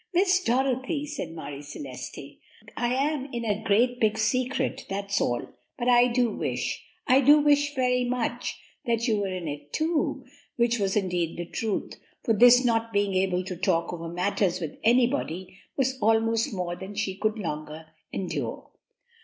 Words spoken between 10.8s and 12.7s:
indeed the truth, for this